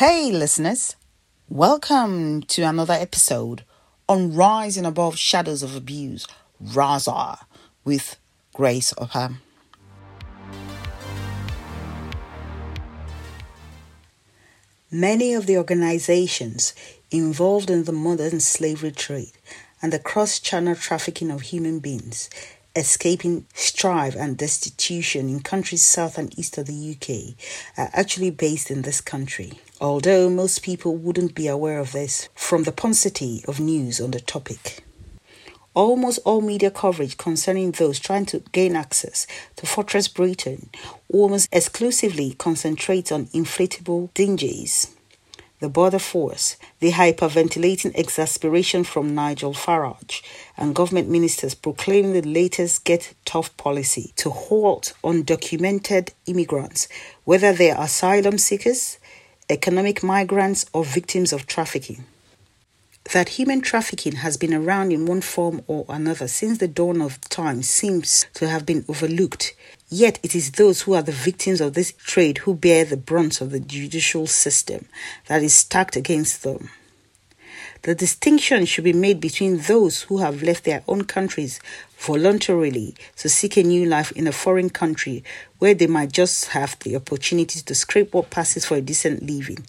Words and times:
Hey, 0.00 0.32
listeners, 0.32 0.96
welcome 1.50 2.40
to 2.44 2.62
another 2.62 2.94
episode 2.94 3.64
on 4.08 4.32
Rising 4.34 4.86
Above 4.86 5.18
Shadows 5.18 5.62
of 5.62 5.76
Abuse, 5.76 6.26
Raza, 6.64 7.40
with 7.84 8.16
Grace 8.54 8.94
Opham. 8.94 9.42
Many 14.90 15.34
of 15.34 15.44
the 15.44 15.58
organizations 15.58 16.72
involved 17.10 17.68
in 17.68 17.84
the 17.84 17.92
modern 17.92 18.40
slavery 18.40 18.92
trade 18.92 19.32
and 19.82 19.92
the 19.92 19.98
cross 19.98 20.40
channel 20.40 20.76
trafficking 20.76 21.30
of 21.30 21.42
human 21.42 21.78
beings 21.78 22.30
escaping 22.74 23.44
strife 23.52 24.16
and 24.16 24.38
destitution 24.38 25.28
in 25.28 25.40
countries 25.40 25.82
south 25.82 26.16
and 26.16 26.38
east 26.38 26.56
of 26.56 26.64
the 26.64 26.96
UK 26.96 27.34
are 27.76 27.90
actually 27.92 28.30
based 28.30 28.70
in 28.70 28.80
this 28.80 29.02
country. 29.02 29.60
Although 29.80 30.28
most 30.28 30.62
people 30.62 30.94
wouldn't 30.94 31.34
be 31.34 31.48
aware 31.48 31.78
of 31.78 31.92
this 31.92 32.28
from 32.34 32.64
the 32.64 32.72
paucity 32.72 33.42
of 33.48 33.58
news 33.58 33.98
on 33.98 34.10
the 34.10 34.20
topic. 34.20 34.84
Almost 35.72 36.18
all 36.26 36.42
media 36.42 36.70
coverage 36.70 37.16
concerning 37.16 37.70
those 37.70 37.98
trying 37.98 38.26
to 38.26 38.40
gain 38.52 38.76
access 38.76 39.26
to 39.56 39.64
Fortress 39.64 40.06
Britain 40.06 40.68
almost 41.08 41.48
exclusively 41.50 42.34
concentrates 42.34 43.10
on 43.10 43.26
inflatable 43.28 44.12
dingies 44.12 44.88
the 45.60 45.68
border 45.68 45.98
force, 45.98 46.56
the 46.80 46.92
hyperventilating 46.92 47.94
exasperation 47.94 48.82
from 48.82 49.14
Nigel 49.14 49.52
Farage, 49.52 50.22
and 50.56 50.74
government 50.74 51.08
ministers 51.08 51.54
proclaiming 51.54 52.14
the 52.14 52.22
latest 52.22 52.84
get 52.84 53.14
tough 53.26 53.54
policy 53.58 54.12
to 54.16 54.30
halt 54.30 54.94
undocumented 55.04 56.10
immigrants, 56.26 56.88
whether 57.24 57.52
they 57.52 57.70
are 57.70 57.84
asylum 57.84 58.38
seekers, 58.38 58.98
economic 59.50 60.02
migrants, 60.02 60.66
or 60.72 60.84
victims 60.84 61.32
of 61.32 61.46
trafficking 61.46 62.04
that 63.12 63.30
human 63.30 63.60
trafficking 63.60 64.16
has 64.16 64.36
been 64.36 64.54
around 64.54 64.92
in 64.92 65.06
one 65.06 65.20
form 65.20 65.62
or 65.66 65.84
another 65.88 66.28
since 66.28 66.58
the 66.58 66.68
dawn 66.68 67.00
of 67.00 67.20
time 67.22 67.62
seems 67.62 68.26
to 68.34 68.48
have 68.48 68.64
been 68.64 68.84
overlooked. 68.88 69.54
Yet 69.88 70.20
it 70.22 70.34
is 70.36 70.52
those 70.52 70.82
who 70.82 70.94
are 70.94 71.02
the 71.02 71.10
victims 71.10 71.60
of 71.60 71.74
this 71.74 71.92
trade 71.92 72.38
who 72.38 72.54
bear 72.54 72.84
the 72.84 72.96
brunt 72.96 73.40
of 73.40 73.50
the 73.50 73.58
judicial 73.58 74.28
system 74.28 74.86
that 75.26 75.42
is 75.42 75.54
stacked 75.54 75.96
against 75.96 76.44
them. 76.44 76.70
The 77.82 77.94
distinction 77.94 78.66
should 78.66 78.84
be 78.84 78.92
made 78.92 79.20
between 79.20 79.56
those 79.56 80.02
who 80.02 80.18
have 80.18 80.42
left 80.42 80.64
their 80.64 80.82
own 80.86 81.04
countries 81.04 81.60
voluntarily 81.96 82.94
to 83.16 83.30
seek 83.30 83.56
a 83.56 83.62
new 83.62 83.86
life 83.86 84.12
in 84.12 84.26
a 84.26 84.32
foreign 84.32 84.68
country 84.68 85.24
where 85.60 85.72
they 85.72 85.86
might 85.86 86.12
just 86.12 86.48
have 86.48 86.78
the 86.80 86.94
opportunity 86.96 87.60
to 87.62 87.74
scrape 87.74 88.12
what 88.12 88.28
passes 88.28 88.66
for 88.66 88.76
a 88.76 88.82
decent 88.82 89.22
living, 89.22 89.64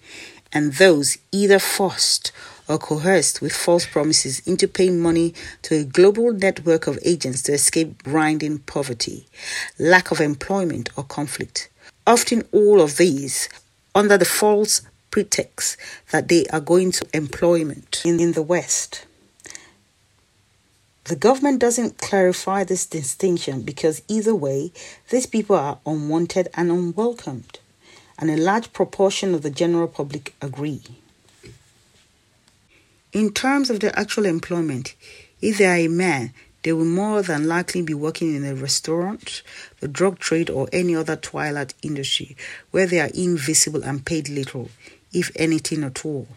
and 0.51 0.73
those 0.73 1.19
either 1.31 1.57
forced 1.57 2.33
or 2.67 2.77
coerced 2.77 3.41
with 3.41 3.53
false 3.53 3.85
promises 3.85 4.45
into 4.45 4.67
paying 4.67 4.99
money 4.99 5.33
to 5.61 5.75
a 5.75 5.85
global 5.85 6.33
network 6.33 6.87
of 6.87 6.99
agents 7.05 7.41
to 7.43 7.53
escape 7.53 8.03
grinding 8.03 8.59
poverty, 8.59 9.25
lack 9.79 10.11
of 10.11 10.19
employment, 10.19 10.89
or 10.97 11.05
conflict. 11.05 11.69
Often, 12.05 12.45
all 12.51 12.81
of 12.81 12.97
these 12.97 13.47
under 13.95 14.17
the 14.17 14.25
false 14.25 14.81
pretext 15.11 15.77
that 16.11 16.29
they 16.29 16.45
are 16.47 16.59
going 16.59 16.91
to 16.93 17.05
employment 17.13 18.01
in, 18.03 18.19
in 18.19 18.31
the 18.31 18.41
West. 18.41 19.05
The 21.05 21.15
government 21.15 21.59
doesn't 21.59 21.97
clarify 21.97 22.63
this 22.63 22.85
distinction 22.85 23.63
because 23.63 24.01
either 24.07 24.33
way, 24.33 24.71
these 25.09 25.25
people 25.25 25.55
are 25.55 25.79
unwanted 25.85 26.47
and 26.53 26.71
unwelcomed, 26.71 27.59
and 28.17 28.31
a 28.31 28.37
large 28.37 28.71
proportion 28.71 29.33
of 29.33 29.41
the 29.41 29.49
general 29.49 29.87
public 29.87 30.33
agree. 30.41 30.81
In 33.11 33.33
terms 33.33 33.69
of 33.69 33.79
their 33.79 33.97
actual 33.99 34.25
employment, 34.25 34.95
if 35.41 35.57
they 35.57 35.65
are 35.65 35.75
a 35.75 35.87
man, 35.87 36.33
they 36.63 36.71
will 36.71 36.85
more 36.85 37.23
than 37.23 37.47
likely 37.47 37.81
be 37.81 37.93
working 37.93 38.35
in 38.35 38.45
a 38.45 38.53
restaurant, 38.53 39.41
the 39.79 39.87
drug 39.87 40.19
trade, 40.19 40.49
or 40.49 40.69
any 40.71 40.95
other 40.95 41.15
twilight 41.15 41.73
industry 41.81 42.37
where 42.69 42.85
they 42.85 42.99
are 42.99 43.09
invisible 43.15 43.83
and 43.83 44.05
paid 44.05 44.29
little, 44.29 44.69
if 45.13 45.31
anything 45.35 45.83
at 45.83 46.05
all. 46.05 46.27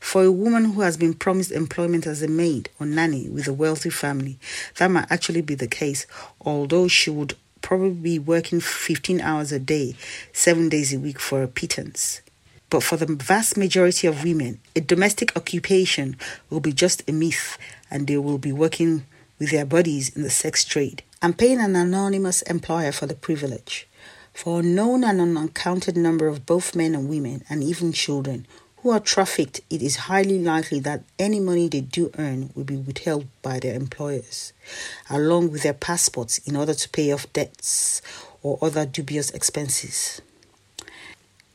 For 0.00 0.24
a 0.24 0.32
woman 0.32 0.66
who 0.66 0.80
has 0.82 0.96
been 0.96 1.14
promised 1.14 1.50
employment 1.50 2.06
as 2.06 2.22
a 2.22 2.28
maid 2.28 2.70
or 2.78 2.86
nanny 2.86 3.28
with 3.28 3.48
a 3.48 3.52
wealthy 3.52 3.90
family, 3.90 4.38
that 4.76 4.90
might 4.90 5.10
actually 5.10 5.42
be 5.42 5.54
the 5.54 5.66
case, 5.66 6.06
although 6.40 6.88
she 6.88 7.10
would 7.10 7.34
probably 7.60 7.90
be 7.90 8.18
working 8.18 8.60
15 8.60 9.20
hours 9.20 9.52
a 9.52 9.58
day, 9.58 9.96
seven 10.32 10.68
days 10.68 10.94
a 10.94 10.98
week 10.98 11.18
for 11.18 11.42
a 11.42 11.48
pittance. 11.48 12.22
But 12.70 12.82
for 12.82 12.96
the 12.96 13.06
vast 13.06 13.56
majority 13.56 14.06
of 14.06 14.24
women, 14.24 14.60
a 14.76 14.80
domestic 14.80 15.36
occupation 15.36 16.16
will 16.50 16.60
be 16.60 16.72
just 16.72 17.08
a 17.08 17.12
myth 17.12 17.58
and 17.90 18.06
they 18.06 18.18
will 18.18 18.38
be 18.38 18.52
working 18.52 19.06
with 19.38 19.50
their 19.50 19.64
bodies 19.64 20.14
in 20.14 20.22
the 20.22 20.30
sex 20.30 20.64
trade 20.64 21.02
and 21.22 21.38
paying 21.38 21.60
an 21.60 21.76
anonymous 21.76 22.42
employer 22.42 22.92
for 22.92 23.06
the 23.06 23.14
privilege. 23.14 23.86
For 24.38 24.60
a 24.60 24.62
known 24.62 25.02
and 25.02 25.20
an 25.20 25.36
uncounted 25.36 25.96
number 25.96 26.28
of 26.28 26.46
both 26.46 26.76
men 26.76 26.94
and 26.94 27.08
women, 27.08 27.42
and 27.50 27.60
even 27.60 27.92
children, 27.92 28.46
who 28.76 28.90
are 28.90 29.00
trafficked, 29.00 29.62
it 29.68 29.82
is 29.82 30.06
highly 30.06 30.38
likely 30.38 30.78
that 30.78 31.02
any 31.18 31.40
money 31.40 31.66
they 31.66 31.80
do 31.80 32.12
earn 32.16 32.50
will 32.54 32.62
be 32.62 32.76
withheld 32.76 33.26
by 33.42 33.58
their 33.58 33.74
employers, 33.74 34.52
along 35.10 35.50
with 35.50 35.64
their 35.64 35.74
passports 35.74 36.38
in 36.46 36.54
order 36.54 36.72
to 36.72 36.88
pay 36.90 37.10
off 37.10 37.32
debts 37.32 38.00
or 38.44 38.60
other 38.62 38.86
dubious 38.86 39.30
expenses. 39.30 40.22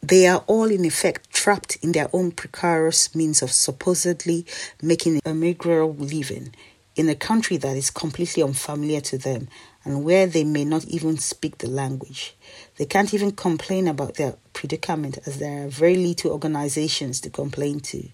They 0.01 0.27
are 0.27 0.43
all, 0.45 0.69
in 0.69 0.83
effect, 0.83 1.31
trapped 1.31 1.77
in 1.81 1.93
their 1.93 2.09
own 2.11 2.31
precarious 2.31 3.15
means 3.15 3.41
of 3.41 3.53
supposedly 3.53 4.45
making 4.81 5.21
a 5.23 5.33
meager 5.33 5.85
living 5.85 6.53
in 6.95 7.09
a 7.09 7.15
country 7.15 7.57
that 7.57 7.75
is 7.75 7.89
completely 7.89 8.43
unfamiliar 8.43 9.01
to 9.01 9.17
them 9.17 9.47
and 9.83 10.03
where 10.03 10.27
they 10.27 10.43
may 10.43 10.63
not 10.63 10.85
even 10.85 11.17
speak 11.17 11.57
the 11.57 11.69
language. 11.69 12.35
They 12.77 12.85
can't 12.85 13.13
even 13.13 13.31
complain 13.31 13.87
about 13.87 14.15
their 14.15 14.35
predicament 14.53 15.19
as 15.25 15.39
there 15.39 15.65
are 15.65 15.69
very 15.69 15.95
little 15.95 16.31
organizations 16.31 17.19
to 17.21 17.29
complain 17.29 17.79
to. 17.81 18.07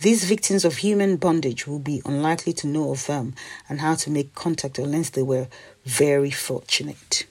These 0.00 0.24
victims 0.24 0.64
of 0.64 0.76
human 0.76 1.16
bondage 1.16 1.66
will 1.66 1.78
be 1.78 2.02
unlikely 2.04 2.52
to 2.54 2.66
know 2.66 2.90
of 2.90 3.06
them 3.06 3.34
and 3.68 3.80
how 3.80 3.94
to 3.96 4.10
make 4.10 4.34
contact 4.34 4.78
unless 4.78 5.10
they 5.10 5.22
were 5.22 5.48
very 5.84 6.30
fortunate 6.30 7.26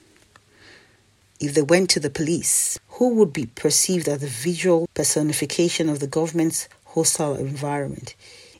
if 1.40 1.54
they 1.54 1.62
went 1.62 1.90
to 1.90 2.00
the 2.00 2.10
police, 2.10 2.78
who 2.88 3.14
would 3.14 3.32
be 3.32 3.46
perceived 3.46 4.08
as 4.08 4.20
the 4.20 4.26
visual 4.26 4.88
personification 4.94 5.88
of 5.88 6.00
the 6.00 6.06
government's 6.06 6.68
hostile 6.86 7.34
environment. 7.34 8.14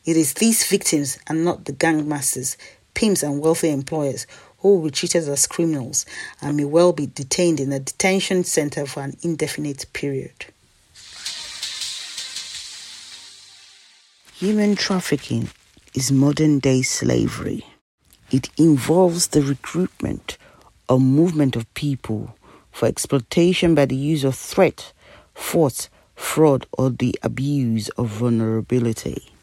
It 0.05 0.17
is 0.19 0.35
these 0.35 0.67
victims 0.67 1.19
and 1.27 1.45
not 1.45 1.65
the 1.65 1.73
gangmasters, 1.73 2.57
pimps, 2.93 3.23
and 3.23 3.41
wealthy 3.41 3.71
employers 3.71 4.27
who 4.59 4.77
will 4.77 4.85
be 4.85 4.91
treated 4.91 5.29
as 5.29 5.47
criminals 5.47 6.05
and 6.43 6.57
may 6.57 6.65
well 6.65 6.93
be 6.93 7.07
detained 7.07 7.61
in 7.61 7.73
a 7.73 7.81
detention 7.81 8.45
center 8.45 8.85
for 8.87 9.03
an 9.03 9.17
indefinite 9.23 9.87
period. 9.93 10.47
Human 14.37 14.77
trafficking 14.77 15.49
is 15.95 16.13
modern 16.13 16.59
day 16.59 16.83
slavery. 16.83 17.65
It 18.31 18.51
involves 18.59 19.29
the 19.29 19.43
recruitment 19.43 20.37
or 20.89 21.01
movement 21.01 21.57
of 21.57 21.73
people 21.75 22.37
for 22.73 22.87
exploitation 22.87 23.75
by 23.75 23.87
the 23.87 23.97
use 23.97 24.25
of 24.25 24.35
threat, 24.35 24.93
force, 25.35 25.89
fraud, 26.15 26.67
or 26.73 26.91
the 26.91 27.19
abuse 27.23 27.89
of 27.91 28.09
vulnerability. 28.09 29.34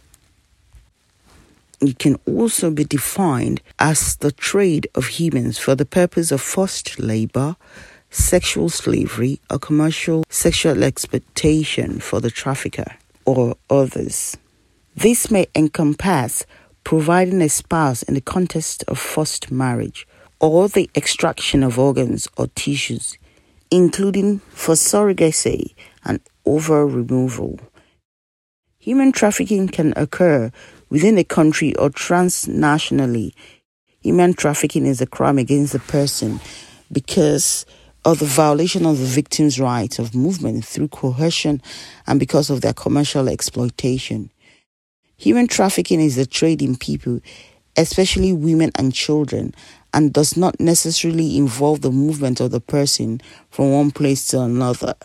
It 1.81 1.99
can 1.99 2.17
also 2.27 2.69
be 2.71 2.83
defined 2.83 3.61
as 3.79 4.15
the 4.17 4.31
trade 4.31 4.87
of 4.93 5.07
humans 5.07 5.57
for 5.57 5.75
the 5.75 5.85
purpose 5.85 6.31
of 6.31 6.41
forced 6.41 6.99
labor, 6.99 7.55
sexual 8.09 8.69
slavery, 8.69 9.39
or 9.49 9.59
commercial 9.59 10.23
sexual 10.29 10.83
exploitation 10.83 11.99
for 11.99 12.19
the 12.21 12.29
trafficker 12.29 12.95
or 13.25 13.55
others. 13.69 14.37
This 14.95 15.31
may 15.31 15.47
encompass 15.55 16.45
providing 16.83 17.41
a 17.41 17.49
spouse 17.49 18.03
in 18.03 18.13
the 18.13 18.21
context 18.21 18.83
of 18.87 18.99
forced 18.99 19.51
marriage 19.51 20.07
or 20.39 20.69
the 20.69 20.89
extraction 20.95 21.63
of 21.63 21.79
organs 21.79 22.27
or 22.37 22.47
tissues 22.55 23.17
including 23.71 24.39
for 24.49 24.75
surrogacy 24.75 25.73
and 26.03 26.19
ova 26.45 26.85
removal. 26.85 27.59
Human 28.79 29.11
trafficking 29.11 29.69
can 29.69 29.93
occur 29.95 30.51
within 30.91 31.17
a 31.17 31.23
country 31.23 31.75
or 31.77 31.89
transnationally. 31.89 33.33
Human 34.01 34.35
trafficking 34.35 34.85
is 34.85 35.01
a 35.01 35.07
crime 35.07 35.39
against 35.39 35.73
the 35.73 35.79
person 35.79 36.39
because 36.91 37.65
of 38.03 38.19
the 38.19 38.25
violation 38.25 38.85
of 38.85 38.99
the 38.99 39.05
victim's 39.05 39.59
right 39.59 39.97
of 39.97 40.13
movement 40.13 40.65
through 40.65 40.89
coercion 40.89 41.61
and 42.05 42.19
because 42.19 42.49
of 42.49 42.61
their 42.61 42.73
commercial 42.73 43.29
exploitation. 43.29 44.29
Human 45.17 45.47
trafficking 45.47 46.01
is 46.01 46.17
a 46.17 46.25
trade 46.25 46.61
in 46.61 46.75
people, 46.75 47.21
especially 47.77 48.33
women 48.33 48.71
and 48.75 48.93
children, 48.93 49.53
and 49.93 50.11
does 50.11 50.35
not 50.35 50.59
necessarily 50.59 51.37
involve 51.37 51.81
the 51.81 51.91
movement 51.91 52.39
of 52.39 52.51
the 52.51 52.59
person 52.59 53.21
from 53.49 53.71
one 53.71 53.91
place 53.91 54.27
to 54.29 54.41
another. 54.41 54.95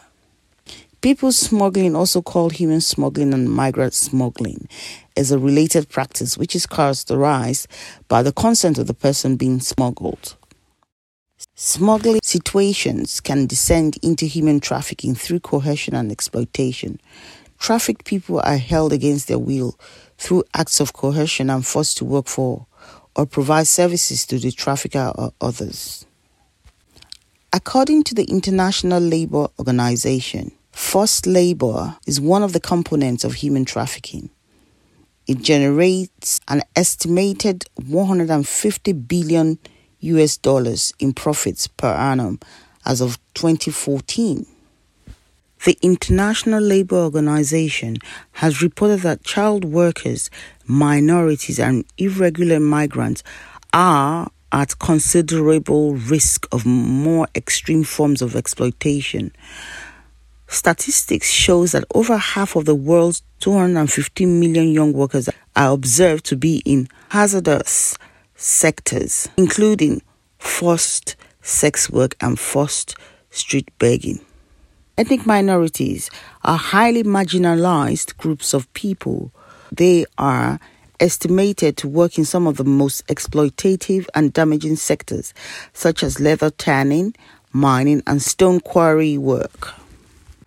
People 1.06 1.30
smuggling, 1.30 1.94
also 1.94 2.20
called 2.20 2.54
human 2.54 2.80
smuggling 2.80 3.32
and 3.32 3.48
migrant 3.48 3.94
smuggling, 3.94 4.66
is 5.14 5.30
a 5.30 5.38
related 5.38 5.88
practice 5.88 6.36
which 6.36 6.56
is 6.56 6.66
characterized 6.66 7.68
by 8.08 8.24
the 8.24 8.32
consent 8.32 8.76
of 8.76 8.88
the 8.88 8.92
person 8.92 9.36
being 9.36 9.60
smuggled. 9.60 10.34
Smuggling 11.54 12.18
situations 12.24 13.20
can 13.20 13.46
descend 13.46 13.98
into 14.02 14.26
human 14.26 14.58
trafficking 14.58 15.14
through 15.14 15.38
coercion 15.38 15.94
and 15.94 16.10
exploitation. 16.10 16.98
Trafficked 17.60 18.04
people 18.04 18.40
are 18.40 18.56
held 18.56 18.92
against 18.92 19.28
their 19.28 19.38
will 19.38 19.78
through 20.18 20.42
acts 20.54 20.80
of 20.80 20.92
coercion 20.92 21.50
and 21.50 21.64
forced 21.64 21.98
to 21.98 22.04
work 22.04 22.26
for 22.26 22.66
or 23.14 23.26
provide 23.26 23.68
services 23.68 24.26
to 24.26 24.40
the 24.40 24.50
trafficker 24.50 25.12
or 25.14 25.32
others. 25.40 26.04
According 27.52 28.02
to 28.02 28.14
the 28.16 28.24
International 28.24 29.00
Labour 29.00 29.46
Organization, 29.60 30.50
forced 30.76 31.26
labor 31.26 31.96
is 32.06 32.20
one 32.20 32.42
of 32.42 32.52
the 32.52 32.60
components 32.60 33.24
of 33.24 33.32
human 33.32 33.64
trafficking. 33.64 34.28
It 35.26 35.40
generates 35.40 36.38
an 36.48 36.60
estimated 36.76 37.64
150 37.86 38.92
billion 38.92 39.58
US 40.00 40.36
dollars 40.36 40.92
in 40.98 41.14
profits 41.14 41.66
per 41.66 41.88
annum 41.88 42.38
as 42.84 43.00
of 43.00 43.18
2014. 43.32 44.46
The 45.64 45.78
International 45.80 46.60
Labour 46.62 46.96
Organization 46.96 47.96
has 48.32 48.60
reported 48.60 49.00
that 49.00 49.24
child 49.24 49.64
workers, 49.64 50.28
minorities, 50.66 51.58
and 51.58 51.86
irregular 51.96 52.60
migrants 52.60 53.22
are 53.72 54.30
at 54.52 54.78
considerable 54.78 55.94
risk 55.94 56.46
of 56.52 56.66
more 56.66 57.28
extreme 57.34 57.82
forms 57.82 58.20
of 58.20 58.36
exploitation. 58.36 59.32
Statistics 60.48 61.30
shows 61.30 61.72
that 61.72 61.84
over 61.94 62.16
half 62.16 62.56
of 62.56 62.64
the 62.64 62.74
world's 62.74 63.22
215 63.40 64.40
million 64.40 64.68
young 64.68 64.92
workers 64.92 65.28
are 65.56 65.72
observed 65.72 66.24
to 66.26 66.36
be 66.36 66.62
in 66.64 66.88
hazardous 67.10 67.98
sectors, 68.36 69.28
including 69.36 70.02
forced 70.38 71.16
sex 71.42 71.90
work 71.90 72.16
and 72.20 72.38
forced 72.38 72.96
street 73.30 73.68
begging. 73.78 74.20
Ethnic 74.98 75.26
minorities 75.26 76.10
are 76.42 76.56
highly 76.56 77.02
marginalized 77.02 78.16
groups 78.16 78.54
of 78.54 78.72
people. 78.72 79.32
They 79.70 80.06
are 80.16 80.58
estimated 81.00 81.76
to 81.78 81.88
work 81.88 82.16
in 82.16 82.24
some 82.24 82.46
of 82.46 82.56
the 82.56 82.64
most 82.64 83.06
exploitative 83.08 84.06
and 84.14 84.32
damaging 84.32 84.76
sectors, 84.76 85.34
such 85.72 86.02
as 86.02 86.20
leather 86.20 86.50
tanning, 86.50 87.14
mining, 87.52 88.02
and 88.06 88.22
stone 88.22 88.60
quarry 88.60 89.18
work. 89.18 89.74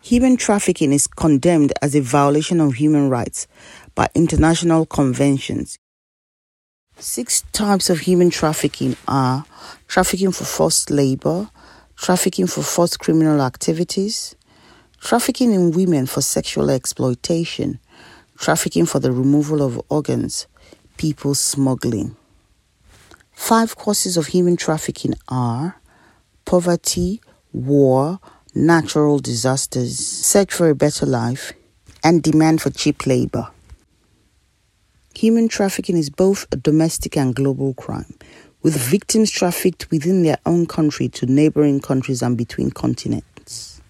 Human 0.02 0.38
trafficking 0.38 0.94
is 0.94 1.08
condemned 1.08 1.74
as 1.82 1.94
a 1.94 2.02
violation 2.02 2.62
of 2.62 2.76
human 2.76 3.10
rights 3.10 3.48
by 3.96 4.08
international 4.16 4.86
conventions. 4.86 5.78
Six 6.98 7.44
types 7.52 7.90
of 7.90 8.00
human 8.00 8.30
trafficking 8.30 8.96
are 9.08 9.46
trafficking 9.88 10.32
for 10.32 10.46
forced 10.46 10.90
labor, 10.90 11.50
trafficking 11.98 12.48
for 12.48 12.62
forced 12.64 13.00
criminal 13.00 13.42
activities, 13.42 14.36
trafficking 15.02 15.54
in 15.54 15.72
women 15.72 16.06
for 16.06 16.22
sexual 16.22 16.70
exploitation, 16.70 17.80
trafficking 18.38 18.86
for 18.86 19.00
the 19.00 19.12
removal 19.12 19.62
of 19.62 19.82
organs, 19.90 20.48
people 20.98 21.36
smuggling. 21.36 22.16
Five 23.32 23.76
causes 23.76 24.16
of 24.16 24.28
human 24.28 24.56
trafficking 24.56 25.14
are 25.28 25.80
poverty, 26.46 27.22
war, 27.54 28.20
natural 28.56 29.20
disasters, 29.20 29.98
search 29.98 30.54
for 30.54 30.70
a 30.70 30.76
better 30.76 31.06
life, 31.06 31.54
and 32.04 32.24
demand 32.24 32.62
for 32.62 32.70
cheap 32.70 33.06
labor. 33.06 33.50
Human 35.16 35.48
trafficking 35.48 35.98
is 35.98 36.10
both 36.10 36.48
a 36.52 36.56
domestic 36.56 37.18
and 37.18 37.36
global 37.36 37.74
crime, 37.74 38.16
with 38.62 38.76
victims 38.76 39.32
trafficked 39.32 39.90
within 39.92 40.24
their 40.24 40.38
own 40.46 40.66
country 40.66 41.10
to 41.10 41.26
neighboring 41.26 41.80
countries 41.80 42.22
and 42.22 42.38
between 42.38 42.72
continents. 42.72 43.82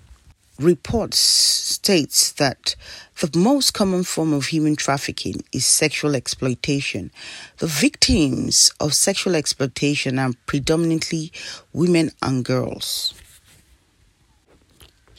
Reports 0.60 1.20
states 1.20 2.34
that 2.34 2.76
the 3.22 3.38
most 3.38 3.74
common 3.74 4.04
form 4.04 4.34
of 4.34 4.48
human 4.48 4.76
trafficking 4.76 5.42
is 5.54 5.66
sexual 5.66 6.16
exploitation. 6.16 7.12
The 7.58 7.68
victims 7.68 8.72
of 8.80 8.94
sexual 8.94 9.36
exploitation 9.36 10.20
are 10.20 10.32
predominantly 10.46 11.32
women 11.74 12.12
and 12.22 12.44
girls. 12.44 13.14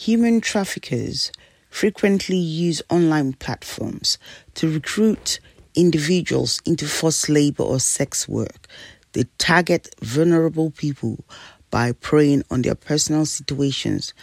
Human 0.05 0.41
traffickers 0.41 1.31
frequently 1.69 2.39
use 2.39 2.81
online 2.89 3.35
platforms 3.35 4.17
to 4.55 4.73
recruit 4.73 5.41
individuals 5.75 6.59
into 6.65 6.87
forced 6.87 7.29
labor 7.29 7.65
or 7.65 7.81
sex 7.81 8.27
work. 8.27 8.67
They 9.13 9.25
target 9.37 9.95
vulnerable 10.01 10.71
people 10.71 11.23
by 11.71 11.93
preying 11.93 12.45
on 12.51 12.63
their 12.63 12.75
personal 12.75 13.27
situations. 13.27 14.15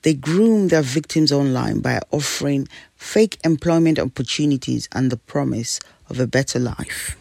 They 0.00 0.14
groom 0.14 0.68
their 0.68 0.80
victims 0.80 1.30
online 1.32 1.80
by 1.80 2.00
offering 2.10 2.66
fake 2.94 3.36
employment 3.44 3.98
opportunities 3.98 4.88
and 4.92 5.12
the 5.12 5.18
promise 5.18 5.80
of 6.08 6.18
a 6.18 6.26
better 6.26 6.58
life. 6.58 7.14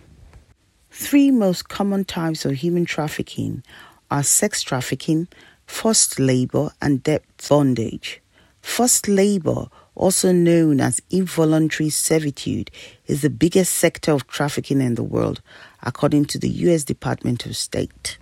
Three 0.89 1.31
most 1.31 1.67
common 1.67 2.05
types 2.05 2.45
of 2.45 2.53
human 2.53 2.85
trafficking 2.85 3.61
are 4.09 4.23
sex 4.23 4.61
trafficking, 4.61 5.27
forced 5.65 6.19
labor, 6.19 6.71
and 6.81 7.03
debt 7.03 7.23
bondage. 7.49 8.21
Forced 8.61 9.07
labor, 9.07 9.67
also 9.95 10.31
known 10.31 10.81
as 10.81 11.01
involuntary 11.09 11.89
servitude, 11.89 12.71
is 13.07 13.21
the 13.21 13.29
biggest 13.29 13.73
sector 13.73 14.11
of 14.11 14.27
trafficking 14.27 14.81
in 14.81 14.95
the 14.95 15.03
world, 15.03 15.41
according 15.83 16.25
to 16.25 16.39
the 16.39 16.49
U.S. 16.49 16.83
Department 16.83 17.45
of 17.45 17.55
State. 17.55 18.17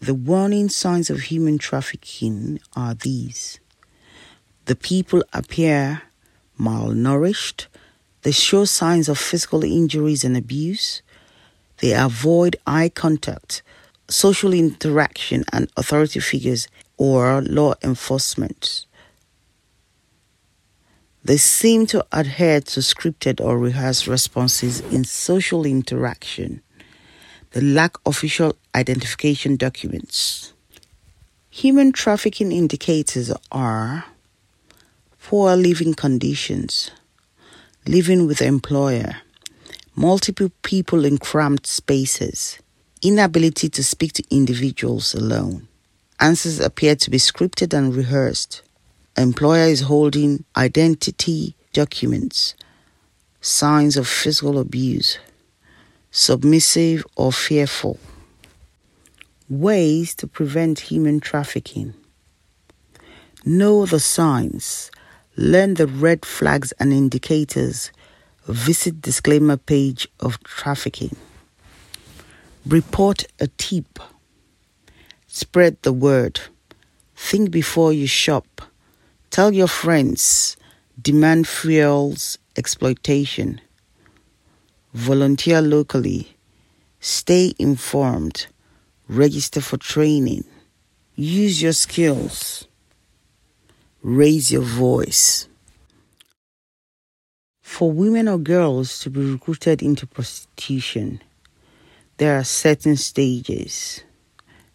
The 0.00 0.14
warning 0.14 0.68
signs 0.68 1.10
of 1.10 1.20
human 1.20 1.58
trafficking 1.58 2.60
are 2.74 2.94
these 2.94 3.60
the 4.66 4.76
people 4.76 5.24
appear 5.32 6.02
malnourished, 6.58 7.66
they 8.22 8.30
show 8.30 8.64
signs 8.64 9.08
of 9.08 9.18
physical 9.18 9.64
injuries 9.64 10.24
and 10.24 10.36
abuse, 10.36 11.02
they 11.78 11.92
avoid 11.92 12.56
eye 12.66 12.88
contact 12.88 13.62
social 14.12 14.52
interaction 14.52 15.44
and 15.52 15.70
authority 15.76 16.20
figures 16.20 16.68
or 16.96 17.42
law 17.42 17.74
enforcement. 17.82 18.86
They 21.24 21.36
seem 21.36 21.86
to 21.86 22.04
adhere 22.12 22.60
to 22.60 22.80
scripted 22.80 23.40
or 23.40 23.56
rehearsed 23.58 24.06
responses 24.06 24.80
in 24.80 25.04
social 25.04 25.64
interaction. 25.64 26.62
They 27.52 27.60
lack 27.60 27.96
official 28.06 28.56
identification 28.74 29.56
documents. 29.56 30.52
Human 31.50 31.92
trafficking 31.92 32.50
indicators 32.50 33.32
are 33.52 34.04
poor 35.22 35.54
living 35.54 35.94
conditions, 35.94 36.90
living 37.86 38.26
with 38.26 38.42
employer, 38.42 39.16
multiple 39.94 40.50
people 40.62 41.04
in 41.04 41.18
cramped 41.18 41.66
spaces, 41.66 42.58
inability 43.02 43.68
to 43.68 43.82
speak 43.82 44.12
to 44.14 44.24
individuals 44.30 45.14
alone. 45.14 45.66
Answers 46.20 46.60
appear 46.60 46.94
to 46.96 47.10
be 47.10 47.18
scripted 47.18 47.76
and 47.76 47.94
rehearsed. 47.94 48.62
Employer 49.16 49.64
is 49.64 49.82
holding 49.82 50.44
identity 50.56 51.54
documents, 51.72 52.54
signs 53.40 53.96
of 53.96 54.06
physical 54.06 54.58
abuse, 54.58 55.18
submissive 56.10 57.04
or 57.16 57.32
fearful. 57.32 57.98
Ways 59.48 60.14
to 60.14 60.26
prevent 60.26 60.80
human 60.80 61.20
trafficking. 61.20 61.94
Know 63.44 63.84
the 63.84 64.00
signs. 64.00 64.90
Learn 65.36 65.74
the 65.74 65.88
red 65.88 66.24
flags 66.24 66.72
and 66.78 66.92
indicators. 66.92 67.90
Visit 68.46 69.02
disclaimer 69.02 69.56
page 69.56 70.06
of 70.20 70.42
trafficking. 70.44 71.16
Report 72.66 73.24
a 73.40 73.48
tip. 73.48 73.98
Spread 75.26 75.76
the 75.82 75.92
word. 75.92 76.40
Think 77.16 77.50
before 77.50 77.92
you 77.92 78.06
shop. 78.06 78.62
Tell 79.30 79.52
your 79.52 79.66
friends. 79.66 80.56
Demand 81.00 81.48
fuels 81.48 82.38
exploitation. 82.56 83.60
Volunteer 84.94 85.60
locally. 85.60 86.36
Stay 87.00 87.52
informed. 87.58 88.46
Register 89.08 89.60
for 89.60 89.76
training. 89.76 90.44
Use 91.16 91.60
your 91.60 91.72
skills. 91.72 92.68
Raise 94.02 94.52
your 94.52 94.62
voice. 94.62 95.48
For 97.60 97.90
women 97.90 98.28
or 98.28 98.38
girls 98.38 99.00
to 99.00 99.10
be 99.10 99.32
recruited 99.32 99.82
into 99.82 100.06
prostitution, 100.06 101.20
there 102.22 102.38
are 102.38 102.44
certain 102.44 102.94
stages. 102.94 104.04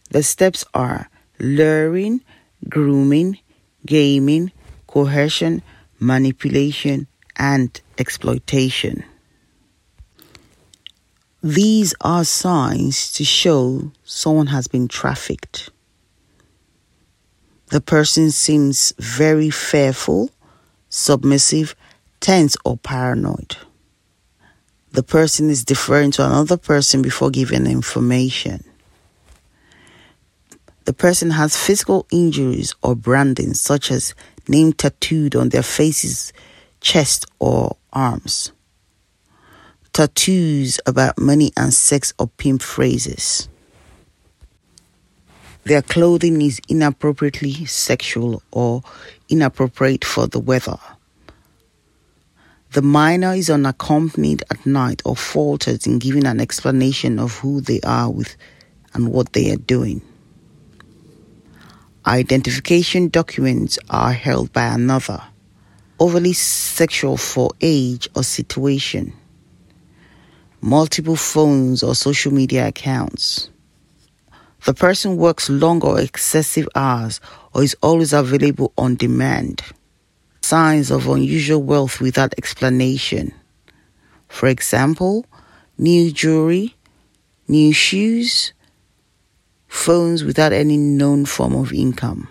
The 0.10 0.22
steps 0.22 0.66
are 0.74 1.10
luring, 1.40 2.20
grooming, 2.68 3.40
gaming, 3.86 4.52
coercion, 4.86 5.62
manipulation, 5.98 7.08
and 7.38 7.80
exploitation. 7.98 9.06
These 11.42 11.96
are 12.02 12.26
signs 12.26 13.14
to 13.14 13.24
show 13.24 13.94
someone 14.04 14.48
has 14.48 14.68
been 14.68 14.90
trafficked. 14.90 15.70
The 17.68 17.80
person 17.80 18.32
seems 18.32 18.92
very 19.00 19.52
fearful, 19.52 20.32
submissive, 20.90 21.78
tense, 22.20 22.58
or 22.66 22.76
paranoid. 22.76 23.56
The 24.92 25.04
person 25.04 25.50
is 25.50 25.64
deferring 25.64 26.12
to 26.12 26.26
another 26.26 26.58
person 26.58 27.02
before 27.02 27.30
giving 27.30 27.68
information. 27.68 28.64
The 30.86 30.94
person 30.94 31.32
has 31.32 31.58
physical 31.58 32.08
injuries 32.12 32.74
or 32.82 32.96
branding, 32.96 33.54
such 33.54 33.92
as 33.92 34.16
name 34.48 34.74
tattooed 34.74 35.36
on 35.36 35.50
their 35.50 35.64
faces, 35.64 36.32
chest, 36.80 37.26
or 37.40 37.76
arms 37.92 38.52
tattoos 39.98 40.80
about 40.86 41.18
money 41.18 41.52
and 41.58 41.74
sex 41.74 42.14
or 42.20 42.28
pimp 42.28 42.62
phrases. 42.62 43.50
Their 45.64 45.82
clothing 45.82 46.40
is 46.40 46.62
inappropriately 46.70 47.66
sexual 47.66 48.44
or 48.52 48.84
inappropriate 49.28 50.06
for 50.06 50.28
the 50.28 50.38
weather. 50.38 50.78
The 52.72 52.82
minor 52.82 53.34
is 53.34 53.50
unaccompanied 53.50 54.44
at 54.52 54.66
night 54.66 55.02
or 55.06 55.16
falters 55.16 55.88
in 55.88 56.00
giving 56.00 56.26
an 56.26 56.40
explanation 56.40 57.20
of 57.20 57.38
who 57.38 57.62
they 57.62 57.80
are 57.82 58.12
with 58.12 58.36
and 58.94 59.12
what 59.12 59.34
they 59.34 59.52
are 59.52 59.58
doing. 59.58 60.02
Identification 62.06 63.10
documents 63.10 63.80
are 63.90 64.14
held 64.14 64.54
by 64.54 64.66
another, 64.66 65.22
overly 66.00 66.34
sexual 66.34 67.18
for 67.18 67.52
age 67.62 68.08
or 68.16 68.24
situation 68.24 69.14
multiple 70.62 71.16
phones 71.16 71.84
or 71.84 71.96
social 71.96 72.34
media 72.34 72.68
accounts. 72.68 73.50
The 74.66 74.74
person 74.74 75.18
works 75.18 75.50
long 75.50 75.82
or 75.84 76.00
excessive 76.00 76.68
hours 76.76 77.22
or 77.54 77.64
is 77.64 77.76
always 77.82 78.12
available 78.12 78.74
on 78.78 78.96
demand. 78.96 79.62
Signs 80.48 80.92
of 80.92 81.10
unusual 81.10 81.62
wealth 81.62 82.00
without 82.00 82.34
explanation. 82.38 83.34
For 84.30 84.48
example, 84.48 85.26
new 85.78 86.10
jewelry, 86.10 86.74
new 87.50 87.74
shoes, 87.74 88.54
phones 89.68 90.24
without 90.24 90.54
any 90.54 90.78
known 90.78 91.26
form 91.26 91.54
of 91.54 91.74
income. 91.74 92.30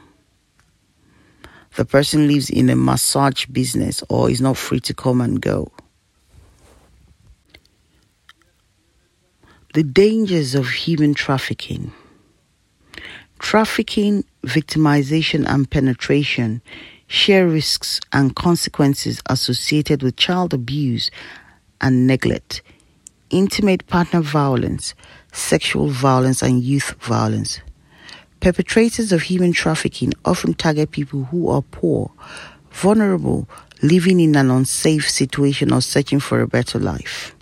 The 1.74 1.84
person 1.84 2.26
lives 2.26 2.48
in 2.48 2.70
a 2.70 2.74
massage 2.74 3.44
business 3.44 4.02
or 4.08 4.30
is 4.30 4.40
not 4.40 4.56
free 4.56 4.80
to 4.80 4.94
come 4.94 5.20
and 5.20 5.38
go. 5.38 5.70
The 9.74 9.82
dangers 9.82 10.54
of 10.54 10.70
human 10.70 11.12
trafficking. 11.12 11.92
Trafficking, 13.40 14.24
victimization, 14.42 15.46
and 15.46 15.70
penetration 15.70 16.62
share 17.06 17.46
risks 17.46 18.00
and 18.12 18.34
consequences 18.34 19.20
associated 19.26 20.02
with 20.02 20.16
child 20.16 20.52
abuse 20.52 21.10
and 21.80 22.06
neglect, 22.06 22.62
intimate 23.30 23.86
partner 23.86 24.20
violence, 24.20 24.94
sexual 25.32 25.88
violence, 25.88 26.42
and 26.42 26.62
youth 26.62 26.94
violence. 27.00 27.60
Perpetrators 28.40 29.12
of 29.12 29.22
human 29.22 29.52
trafficking 29.52 30.12
often 30.24 30.54
target 30.54 30.90
people 30.90 31.24
who 31.24 31.48
are 31.48 31.62
poor, 31.62 32.10
vulnerable, 32.70 33.48
living 33.82 34.20
in 34.20 34.36
an 34.36 34.50
unsafe 34.50 35.08
situation, 35.08 35.72
or 35.72 35.80
searching 35.80 36.20
for 36.20 36.40
a 36.40 36.48
better 36.48 36.78
life. 36.78 37.34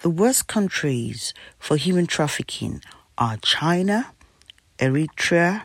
The 0.00 0.10
worst 0.10 0.46
countries 0.46 1.34
for 1.58 1.76
human 1.76 2.06
trafficking 2.06 2.82
are 3.16 3.36
China, 3.38 4.12
Eritrea, 4.78 5.64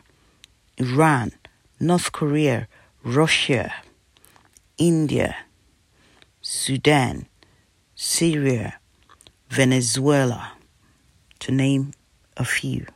Iran, 0.84 1.32
North 1.80 2.12
Korea, 2.12 2.68
Russia, 3.02 3.72
India, 4.76 5.34
Sudan, 6.42 7.26
Syria, 7.94 8.78
Venezuela, 9.48 10.52
to 11.38 11.52
name 11.52 11.94
a 12.36 12.44
few. 12.44 12.86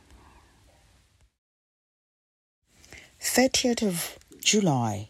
30th 3.19 3.81
of 3.81 4.19
July 4.39 5.09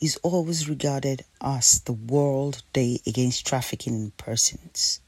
is 0.00 0.16
always 0.22 0.66
regarded 0.66 1.24
as 1.42 1.80
the 1.80 1.92
World 1.92 2.62
Day 2.72 3.00
Against 3.06 3.46
Trafficking 3.46 3.94
in 3.96 4.10
Persons. 4.12 5.00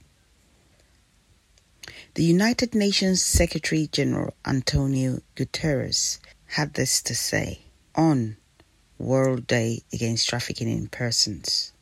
The 2.13 2.25
United 2.25 2.75
Nations 2.75 3.23
Secretary 3.23 3.89
General 3.91 4.35
Antonio 4.45 5.21
Guterres 5.35 6.19
had 6.57 6.73
this 6.73 7.03
to 7.03 7.15
say 7.15 7.61
on 7.95 8.35
World 8.99 9.47
Day 9.47 9.83
Against 9.93 10.27
Trafficking 10.27 10.71
in 10.71 10.87
Persons. 10.87 11.75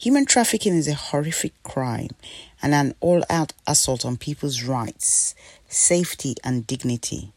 Human 0.00 0.26
trafficking 0.26 0.74
is 0.74 0.88
a 0.88 0.94
horrific 0.94 1.52
crime 1.62 2.10
and 2.60 2.74
an 2.74 2.96
all 2.98 3.22
out 3.30 3.52
assault 3.64 4.04
on 4.04 4.16
people's 4.16 4.64
rights, 4.64 5.36
safety, 5.68 6.34
and 6.42 6.66
dignity. 6.66 7.32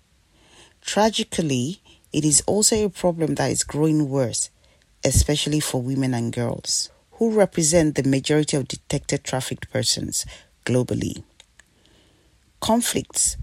Tragically, 0.82 1.84
it 2.12 2.26
is 2.26 2.42
also 2.48 2.84
a 2.84 2.90
problem 2.90 3.36
that 3.36 3.52
is 3.52 3.64
growing 3.64 4.10
worse, 4.10 4.50
especially 5.06 5.60
for 5.60 5.84
women 5.84 6.16
and 6.16 6.34
girls, 6.34 6.90
who 7.12 7.30
represent 7.30 7.94
the 7.94 8.10
majority 8.10 8.58
of 8.58 8.68
detected 8.68 9.24
trafficked 9.24 9.72
persons 9.72 10.26
globally. 10.66 11.22
Conflicts, 12.60 13.38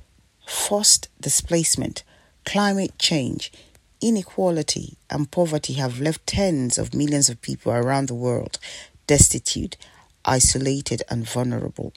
forced 0.45 1.09
displacement, 1.21 2.02
climate 2.49 2.99
change, 2.99 3.52
inequality, 4.00 4.97
and 5.11 5.31
poverty 5.31 5.75
have 5.75 6.00
left 6.00 6.26
tens 6.26 6.78
of 6.78 6.95
millions 6.95 7.28
of 7.28 7.43
people 7.43 7.71
around 7.71 8.09
the 8.09 8.14
world 8.14 8.59
destitute, 9.07 9.76
isolated, 10.25 11.02
and 11.11 11.28
vulnerable. 11.28 11.93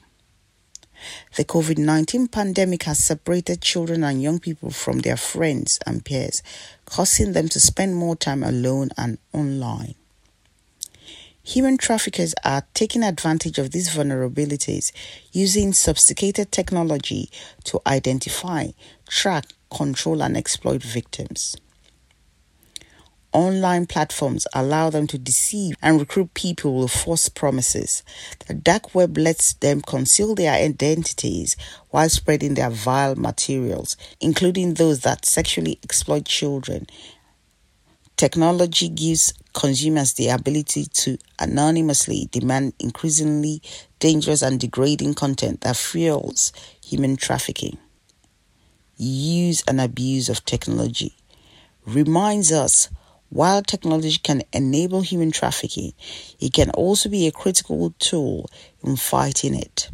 The 1.36 1.44
COVID 1.44 1.78
19 1.78 2.28
pandemic 2.28 2.82
has 2.82 3.02
separated 3.02 3.62
children 3.62 4.04
and 4.04 4.22
young 4.22 4.38
people 4.38 4.70
from 4.70 4.98
their 4.98 5.16
friends 5.16 5.78
and 5.86 6.04
peers, 6.04 6.42
causing 6.84 7.32
them 7.32 7.48
to 7.48 7.58
spend 7.58 7.96
more 7.96 8.14
time 8.14 8.42
alone 8.42 8.90
and 8.98 9.16
online. 9.32 9.94
Human 11.44 11.78
traffickers 11.78 12.34
are 12.44 12.66
taking 12.74 13.02
advantage 13.02 13.58
of 13.58 13.70
these 13.70 13.88
vulnerabilities 13.88 14.92
using 15.32 15.72
sophisticated 15.72 16.52
technology 16.52 17.30
to 17.64 17.80
identify, 17.86 18.68
track, 19.08 19.46
control, 19.72 20.22
and 20.22 20.36
exploit 20.36 20.82
victims. 20.82 21.56
Online 23.32 23.86
platforms 23.86 24.46
allow 24.54 24.90
them 24.90 25.06
to 25.06 25.16
deceive 25.16 25.74
and 25.80 25.98
recruit 25.98 26.34
people 26.34 26.80
with 26.80 26.90
false 26.92 27.30
promises. 27.30 28.02
The 28.46 28.52
dark 28.52 28.94
web 28.94 29.16
lets 29.16 29.54
them 29.54 29.80
conceal 29.80 30.34
their 30.34 30.52
identities 30.52 31.56
while 31.88 32.10
spreading 32.10 32.54
their 32.54 32.68
vile 32.68 33.16
materials, 33.16 33.96
including 34.20 34.74
those 34.74 35.00
that 35.00 35.24
sexually 35.24 35.78
exploit 35.82 36.26
children 36.26 36.86
Technology 38.22 38.88
gives 38.88 39.34
consumers 39.52 40.12
the 40.12 40.28
ability 40.28 40.84
to 40.84 41.18
anonymously 41.40 42.28
demand 42.30 42.72
increasingly 42.78 43.60
dangerous 43.98 44.42
and 44.42 44.60
degrading 44.60 45.14
content 45.14 45.62
that 45.62 45.76
fuels 45.76 46.52
human 46.84 47.16
trafficking. 47.16 47.78
Use 48.96 49.62
and 49.66 49.80
abuse 49.80 50.28
of 50.28 50.44
technology 50.44 51.16
reminds 51.86 52.52
us 52.52 52.88
while 53.30 53.62
technology 53.62 54.18
can 54.22 54.42
enable 54.52 55.00
human 55.00 55.30
trafficking, 55.30 55.94
it 56.38 56.52
can 56.52 56.70
also 56.72 57.08
be 57.08 57.26
a 57.26 57.32
critical 57.32 57.94
tool 57.98 58.48
in 58.84 58.96
fighting 58.96 59.54
it. 59.54 59.90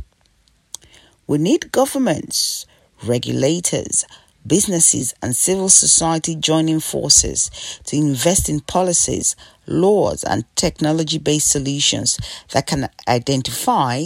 We 1.29 1.39
need 1.39 1.71
governments, 1.71 2.67
regulators, 3.05 4.05
businesses, 4.45 5.15
and 5.23 5.37
civil 5.37 5.69
society 5.69 6.35
joining 6.35 6.81
forces 6.81 7.81
to 7.85 7.97
invest 7.97 8.49
in 8.49 8.61
policies, 8.61 9.37
laws, 9.67 10.25
and 10.25 10.45
technology 10.57 11.19
based 11.19 11.51
solutions 11.51 12.19
that 12.53 12.67
can 12.67 12.89
identify 13.07 14.05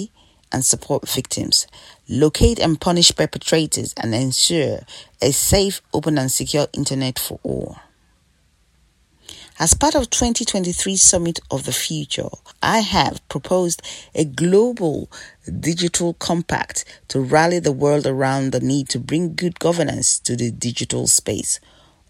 and 0.53 0.65
support 0.65 1.09
victims, 1.09 1.67
locate 2.09 2.59
and 2.59 2.81
punish 2.81 3.15
perpetrators, 3.15 3.95
and 3.97 4.15
ensure 4.15 4.81
a 5.21 5.33
safe, 5.33 5.81
open, 5.93 6.19
and 6.19 6.31
secure 6.31 6.67
internet 6.73 7.19
for 7.19 7.39
all. 7.43 7.77
As 9.59 9.75
part 9.75 9.95
of 9.95 10.11
2023 10.11 10.97
Summit 10.97 11.39
of 11.51 11.65
the 11.65 11.73
Future, 11.73 12.29
I 12.63 12.81
have 12.81 13.27
proposed 13.29 13.83
a 14.15 14.25
global 14.25 15.11
digital 15.61 16.15
compact 16.15 16.85
to 17.09 17.21
rally 17.21 17.59
the 17.59 17.71
world 17.71 18.07
around 18.07 18.51
the 18.51 18.61
need 18.61 18.89
to 18.89 18.99
bring 18.99 19.35
good 19.35 19.61
governance 19.61 20.19
to 20.21 20.37
the 20.37 20.51
digital 20.51 21.07
space. 21.07 21.61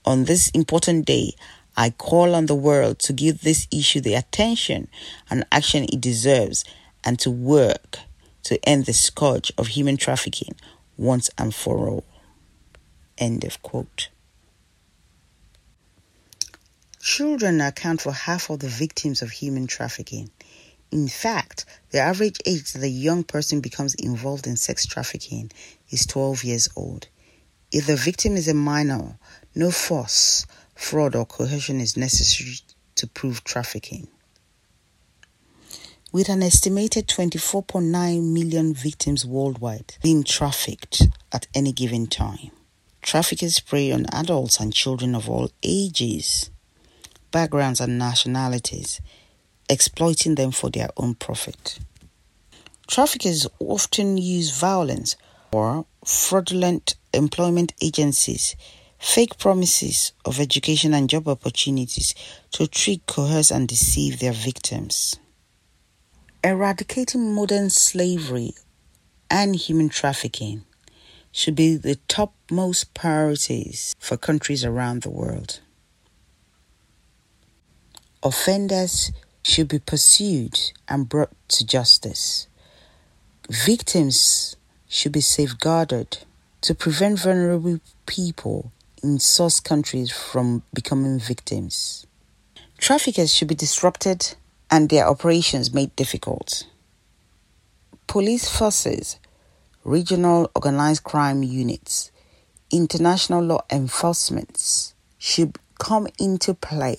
On 0.04 0.24
this 0.24 0.50
important 0.50 1.04
day, 1.04 1.32
I 1.76 1.90
call 1.90 2.34
on 2.34 2.46
the 2.46 2.54
world 2.54 2.98
to 3.00 3.12
give 3.12 3.42
this 3.42 3.66
issue 3.70 4.00
the 4.00 4.14
attention 4.14 4.88
and 5.28 5.44
action 5.50 5.84
it 5.84 6.00
deserves 6.00 6.64
and 7.04 7.18
to 7.18 7.30
work 7.30 7.98
to 8.44 8.58
end 8.68 8.86
the 8.86 8.92
scourge 8.92 9.52
of 9.56 9.68
human 9.68 9.96
trafficking 9.96 10.54
once 10.96 11.30
and 11.38 11.54
for 11.54 11.88
all. 11.88 12.04
End 13.18 13.44
of 13.44 13.62
quote. 13.62 14.08
Children 17.00 17.60
account 17.60 18.00
for 18.00 18.12
half 18.12 18.48
of 18.50 18.60
the 18.60 18.68
victims 18.68 19.22
of 19.22 19.30
human 19.30 19.66
trafficking. 19.66 20.30
In 20.92 21.08
fact, 21.08 21.64
the 21.90 21.98
average 21.98 22.38
age 22.46 22.72
that 22.72 22.82
a 22.82 22.88
young 22.88 23.24
person 23.24 23.60
becomes 23.60 23.94
involved 23.94 24.46
in 24.46 24.56
sex 24.56 24.86
trafficking 24.86 25.50
is 25.90 26.06
12 26.06 26.44
years 26.44 26.68
old. 26.76 27.08
If 27.72 27.86
the 27.86 27.96
victim 27.96 28.36
is 28.36 28.46
a 28.46 28.54
minor, 28.54 29.18
no 29.54 29.70
force, 29.70 30.46
fraud, 30.74 31.16
or 31.16 31.24
coercion 31.24 31.80
is 31.80 31.96
necessary 31.96 32.58
to 32.96 33.06
prove 33.06 33.42
trafficking. 33.42 34.08
With 36.12 36.28
an 36.28 36.42
estimated 36.42 37.08
24.9 37.08 38.22
million 38.34 38.74
victims 38.74 39.24
worldwide 39.24 39.94
being 40.02 40.24
trafficked 40.24 41.08
at 41.32 41.46
any 41.54 41.72
given 41.72 42.06
time, 42.06 42.50
traffickers 43.00 43.60
prey 43.60 43.90
on 43.92 44.04
adults 44.12 44.60
and 44.60 44.74
children 44.74 45.14
of 45.14 45.30
all 45.30 45.50
ages, 45.62 46.50
backgrounds, 47.30 47.80
and 47.80 47.98
nationalities, 47.98 49.00
exploiting 49.70 50.34
them 50.34 50.50
for 50.50 50.68
their 50.68 50.90
own 50.98 51.14
profit. 51.14 51.78
Traffickers 52.86 53.46
often 53.58 54.18
use 54.18 54.50
violence 54.50 55.16
or 55.50 55.86
fraudulent 56.04 56.94
employment 57.14 57.72
agencies, 57.80 58.54
fake 58.98 59.38
promises 59.38 60.12
of 60.26 60.40
education 60.40 60.92
and 60.92 61.08
job 61.08 61.26
opportunities 61.26 62.14
to 62.50 62.66
trick, 62.66 63.06
coerce, 63.06 63.50
and 63.50 63.66
deceive 63.66 64.18
their 64.18 64.32
victims. 64.32 65.16
Eradicating 66.44 67.32
modern 67.32 67.70
slavery 67.70 68.54
and 69.30 69.54
human 69.54 69.88
trafficking 69.88 70.64
should 71.30 71.54
be 71.54 71.76
the 71.76 71.94
topmost 72.08 72.92
priorities 72.94 73.94
for 74.00 74.16
countries 74.16 74.64
around 74.64 75.02
the 75.02 75.10
world. 75.10 75.60
Offenders 78.24 79.12
should 79.44 79.68
be 79.68 79.78
pursued 79.78 80.58
and 80.88 81.08
brought 81.08 81.30
to 81.46 81.64
justice. 81.64 82.48
Victims 83.48 84.56
should 84.88 85.12
be 85.12 85.20
safeguarded 85.20 86.18
to 86.62 86.74
prevent 86.74 87.20
vulnerable 87.20 87.78
people 88.06 88.72
in 89.00 89.20
source 89.20 89.60
countries 89.60 90.10
from 90.10 90.64
becoming 90.74 91.20
victims. 91.20 92.04
Traffickers 92.78 93.32
should 93.32 93.46
be 93.46 93.54
disrupted 93.54 94.34
and 94.72 94.88
their 94.88 95.06
operations 95.06 95.74
made 95.74 95.94
difficult. 95.96 96.66
Police 98.06 98.48
forces, 98.48 99.18
regional 99.84 100.50
organized 100.56 101.04
crime 101.04 101.42
units, 101.42 102.10
international 102.70 103.44
law 103.44 103.60
enforcement 103.70 104.94
should 105.18 105.58
come 105.78 106.08
into 106.18 106.54
play, 106.54 106.96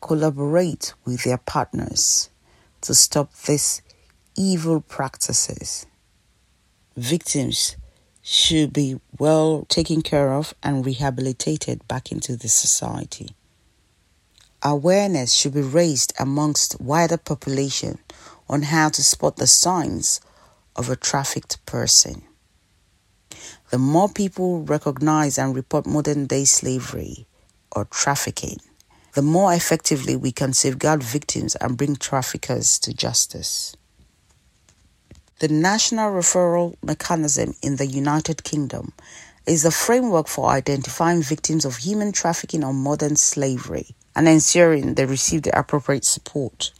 collaborate 0.00 0.94
with 1.04 1.22
their 1.22 1.38
partners 1.38 2.28
to 2.80 2.92
stop 2.92 3.32
these 3.46 3.80
evil 4.36 4.80
practices. 4.80 5.86
Victims 6.96 7.76
should 8.20 8.72
be 8.72 9.00
well 9.16 9.64
taken 9.68 10.02
care 10.02 10.32
of 10.32 10.54
and 10.60 10.84
rehabilitated 10.84 11.86
back 11.86 12.10
into 12.10 12.36
the 12.36 12.48
society 12.48 13.36
awareness 14.64 15.34
should 15.34 15.52
be 15.52 15.60
raised 15.60 16.14
amongst 16.18 16.80
wider 16.80 17.18
population 17.18 17.98
on 18.48 18.62
how 18.62 18.88
to 18.88 19.02
spot 19.02 19.36
the 19.36 19.46
signs 19.46 20.20
of 20.74 20.88
a 20.88 20.96
trafficked 20.96 21.64
person. 21.66 22.22
The 23.70 23.78
more 23.78 24.08
people 24.08 24.62
recognize 24.62 25.36
and 25.36 25.54
report 25.54 25.86
modern 25.86 26.26
day 26.26 26.44
slavery 26.46 27.26
or 27.72 27.84
trafficking, 27.86 28.58
the 29.12 29.22
more 29.22 29.52
effectively 29.52 30.16
we 30.16 30.32
can 30.32 30.54
safeguard 30.54 31.02
victims 31.02 31.56
and 31.56 31.76
bring 31.76 31.96
traffickers 31.96 32.78
to 32.80 32.94
justice. 32.94 33.76
The 35.40 35.48
National 35.48 36.10
Referral 36.10 36.76
Mechanism 36.82 37.54
in 37.62 37.76
the 37.76 37.86
United 37.86 38.44
Kingdom 38.44 38.92
is 39.46 39.64
a 39.64 39.70
framework 39.70 40.26
for 40.26 40.48
identifying 40.48 41.22
victims 41.22 41.66
of 41.66 41.76
human 41.76 42.12
trafficking 42.12 42.64
or 42.64 42.72
modern 42.72 43.16
slavery 43.16 43.94
and 44.14 44.28
ensuring 44.28 44.94
they 44.94 45.06
receive 45.06 45.42
the 45.42 45.58
appropriate 45.58 46.04
support. 46.04 46.72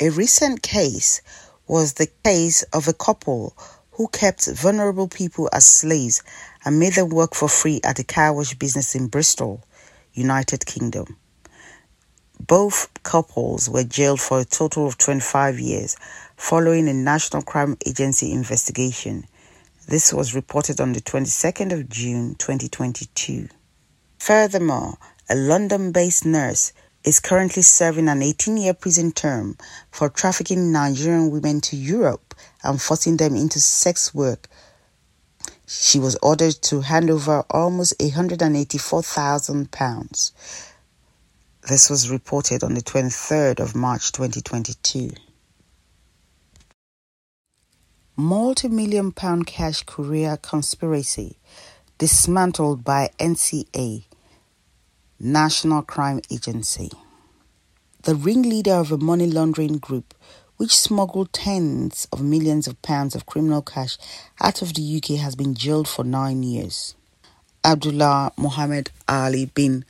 A 0.00 0.10
recent 0.10 0.62
case 0.62 1.22
was 1.66 1.94
the 1.94 2.08
case 2.24 2.62
of 2.72 2.88
a 2.88 2.92
couple 2.92 3.56
who 3.92 4.08
kept 4.08 4.50
vulnerable 4.50 5.08
people 5.08 5.48
as 5.52 5.66
slaves 5.66 6.22
and 6.64 6.78
made 6.78 6.94
them 6.94 7.08
work 7.08 7.34
for 7.34 7.48
free 7.48 7.80
at 7.84 7.98
a 7.98 8.04
car 8.04 8.32
wash 8.32 8.54
business 8.54 8.94
in 8.94 9.06
Bristol, 9.06 9.62
United 10.12 10.66
Kingdom. 10.66 11.16
Both 12.44 12.88
couples 13.04 13.70
were 13.70 13.84
jailed 13.84 14.20
for 14.20 14.40
a 14.40 14.44
total 14.44 14.86
of 14.86 14.98
25 14.98 15.60
years 15.60 15.96
following 16.36 16.88
a 16.88 16.92
National 16.92 17.42
Crime 17.42 17.76
Agency 17.86 18.32
investigation. 18.32 19.26
This 19.86 20.12
was 20.12 20.34
reported 20.34 20.80
on 20.80 20.92
the 20.92 21.00
22nd 21.00 21.72
of 21.72 21.88
June 21.88 22.34
2022. 22.34 23.48
Furthermore, 24.18 24.98
a 25.32 25.34
London 25.34 25.90
based 25.92 26.26
nurse, 26.26 26.74
is 27.04 27.18
currently 27.18 27.62
serving 27.62 28.06
an 28.06 28.22
18 28.22 28.58
year 28.58 28.74
prison 28.74 29.12
term 29.12 29.56
for 29.90 30.10
trafficking 30.10 30.70
Nigerian 30.70 31.30
women 31.30 31.62
to 31.62 31.74
Europe 31.74 32.34
and 32.62 32.82
forcing 32.82 33.16
them 33.16 33.34
into 33.34 33.58
sex 33.58 34.14
work. 34.14 34.46
She 35.66 35.98
was 35.98 36.18
ordered 36.22 36.56
to 36.64 36.82
hand 36.82 37.08
over 37.08 37.44
almost 37.48 37.98
£184,000. 37.98 40.32
This 41.66 41.88
was 41.88 42.10
reported 42.10 42.62
on 42.62 42.74
the 42.74 42.82
23rd 42.82 43.58
of 43.58 43.74
March 43.74 44.12
2022. 44.12 45.12
Multi 48.16 48.68
million 48.68 49.12
pound 49.12 49.46
cash 49.46 49.82
courier 49.84 50.36
conspiracy 50.36 51.38
dismantled 51.96 52.84
by 52.84 53.08
NCA 53.18 54.04
National 55.24 55.82
Crime 55.82 56.20
Agency. 56.32 56.90
The 58.02 58.16
ringleader 58.16 58.72
of 58.72 58.90
a 58.90 58.98
money 58.98 59.28
laundering 59.28 59.78
group 59.78 60.14
which 60.56 60.76
smuggled 60.76 61.32
tens 61.32 62.08
of 62.10 62.20
millions 62.20 62.66
of 62.66 62.82
pounds 62.82 63.14
of 63.14 63.24
criminal 63.24 63.62
cash 63.62 63.98
out 64.40 64.62
of 64.62 64.74
the 64.74 64.96
UK 64.96 65.20
has 65.20 65.36
been 65.36 65.54
jailed 65.54 65.86
for 65.86 66.02
nine 66.02 66.42
years. 66.42 66.96
Abdullah 67.64 68.32
Mohammed 68.36 68.90
Ali 69.06 69.46
bin 69.46 69.84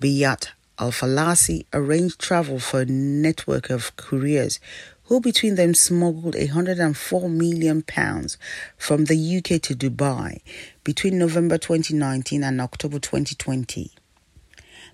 Biyat 0.00 0.48
Al 0.78 0.92
Falasi 0.92 1.66
arranged 1.74 2.18
travel 2.18 2.58
for 2.58 2.80
a 2.80 2.86
network 2.86 3.68
of 3.68 3.94
couriers 3.96 4.60
who 5.04 5.20
between 5.20 5.56
them 5.56 5.74
smuggled 5.74 6.34
104 6.34 7.28
million 7.28 7.82
pounds 7.82 8.38
from 8.78 9.04
the 9.04 9.36
UK 9.36 9.60
to 9.60 9.74
Dubai 9.74 10.40
between 10.84 11.18
November 11.18 11.58
2019 11.58 12.42
and 12.42 12.62
October 12.62 12.98
2020. 12.98 13.92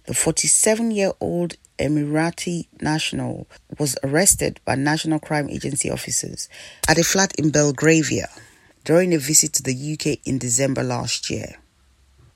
The 0.06 0.14
47 0.14 0.92
year 0.92 1.10
old 1.20 1.56
Emirati 1.80 2.68
national 2.80 3.48
was 3.76 3.98
arrested 4.04 4.60
by 4.64 4.76
National 4.76 5.18
Crime 5.18 5.50
Agency 5.50 5.90
officers 5.90 6.48
at 6.88 6.96
a 6.96 7.02
flat 7.02 7.34
in 7.34 7.50
Belgravia 7.50 8.28
during 8.84 9.12
a 9.12 9.18
visit 9.18 9.52
to 9.54 9.64
the 9.64 9.74
UK 9.74 10.20
in 10.24 10.38
December 10.38 10.84
last 10.84 11.28
year. 11.28 11.56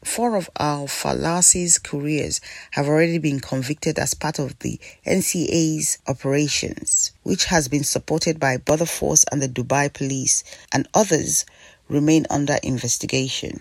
Four 0.02 0.34
of 0.34 0.50
Al 0.58 0.88
Falasi's 0.88 1.78
couriers 1.78 2.40
have 2.72 2.88
already 2.88 3.18
been 3.18 3.38
convicted 3.38 4.00
as 4.00 4.14
part 4.14 4.40
of 4.40 4.58
the 4.58 4.80
NCA's 5.06 5.98
operations, 6.08 7.12
which 7.22 7.44
has 7.44 7.68
been 7.68 7.84
supported 7.84 8.40
by 8.40 8.56
Border 8.56 8.86
Force 8.86 9.24
and 9.30 9.40
the 9.40 9.48
Dubai 9.48 9.92
police, 9.92 10.42
and 10.72 10.88
others 10.92 11.46
remain 11.88 12.26
under 12.30 12.58
investigation. 12.64 13.60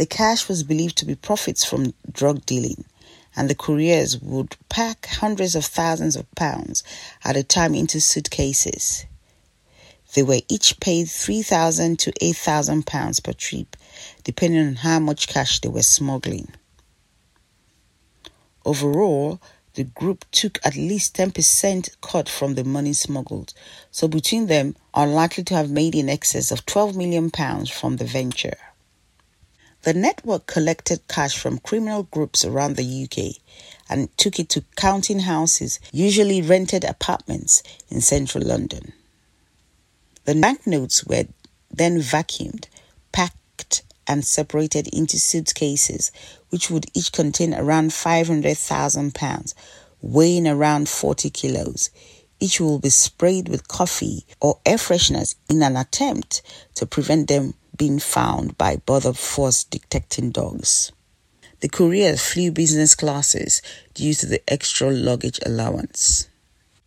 The 0.00 0.06
cash 0.06 0.48
was 0.48 0.62
believed 0.62 0.96
to 0.96 1.04
be 1.04 1.14
profits 1.14 1.62
from 1.62 1.92
drug 2.10 2.46
dealing, 2.46 2.86
and 3.36 3.50
the 3.50 3.54
couriers 3.54 4.18
would 4.18 4.56
pack 4.70 5.04
hundreds 5.04 5.54
of 5.54 5.66
thousands 5.66 6.16
of 6.16 6.34
pounds 6.34 6.82
at 7.22 7.36
a 7.36 7.42
time 7.42 7.74
into 7.74 8.00
suitcases. 8.00 9.04
They 10.14 10.22
were 10.22 10.40
each 10.48 10.80
paid 10.80 11.10
3,000 11.10 11.98
to 11.98 12.14
8,000 12.18 12.86
pounds 12.86 13.20
per 13.20 13.34
trip, 13.34 13.76
depending 14.24 14.66
on 14.68 14.76
how 14.76 15.00
much 15.00 15.28
cash 15.28 15.60
they 15.60 15.68
were 15.68 15.82
smuggling. 15.82 16.48
Overall, 18.64 19.38
the 19.74 19.84
group 19.84 20.24
took 20.30 20.58
at 20.64 20.76
least 20.76 21.14
10% 21.14 21.90
cut 22.00 22.26
from 22.26 22.54
the 22.54 22.64
money 22.64 22.94
smuggled, 22.94 23.52
so 23.90 24.08
between 24.08 24.46
them 24.46 24.76
are 24.94 25.06
likely 25.06 25.44
to 25.44 25.54
have 25.54 25.70
made 25.70 25.94
in 25.94 26.08
excess 26.08 26.50
of 26.50 26.64
12 26.64 26.96
million 26.96 27.30
pounds 27.30 27.68
from 27.68 27.98
the 27.98 28.06
venture. 28.06 28.56
The 29.82 29.94
network 29.94 30.46
collected 30.46 31.08
cash 31.08 31.38
from 31.38 31.58
criminal 31.58 32.02
groups 32.02 32.44
around 32.44 32.76
the 32.76 33.04
UK 33.04 33.36
and 33.88 34.14
took 34.18 34.38
it 34.38 34.50
to 34.50 34.64
counting 34.76 35.20
houses, 35.20 35.80
usually 35.90 36.42
rented 36.42 36.84
apartments 36.84 37.62
in 37.88 38.02
central 38.02 38.44
London. 38.44 38.92
The 40.26 40.34
banknotes 40.34 41.04
were 41.04 41.24
then 41.70 41.98
vacuumed, 42.00 42.66
packed, 43.10 43.82
and 44.06 44.22
separated 44.22 44.88
into 44.88 45.18
suitcases, 45.18 46.12
which 46.50 46.70
would 46.70 46.86
each 46.92 47.12
contain 47.12 47.54
around 47.54 47.90
£500,000, 47.90 49.54
weighing 50.02 50.46
around 50.46 50.90
40 50.90 51.30
kilos. 51.30 51.88
Each 52.38 52.60
will 52.60 52.78
be 52.78 52.90
sprayed 52.90 53.48
with 53.48 53.68
coffee 53.68 54.26
or 54.40 54.58
air 54.66 54.76
fresheners 54.76 55.36
in 55.48 55.62
an 55.62 55.76
attempt 55.76 56.42
to 56.74 56.86
prevent 56.86 57.28
them 57.28 57.54
being 57.80 57.98
found 57.98 58.58
by 58.58 58.76
border 58.76 59.14
force 59.14 59.64
detecting 59.64 60.30
dogs. 60.30 60.92
The 61.60 61.68
couriers 61.70 62.20
flew 62.22 62.52
business 62.52 62.94
classes 62.94 63.62
due 63.94 64.12
to 64.12 64.26
the 64.26 64.42
extra 64.46 64.90
luggage 64.90 65.40
allowance. 65.46 66.28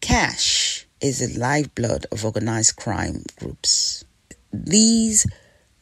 Cash 0.01 0.85
is 1.01 1.17
the 1.17 1.39
lifeblood 1.39 2.05
of 2.11 2.23
organized 2.23 2.75
crime 2.75 3.23
groups. 3.39 4.05
These 4.53 5.25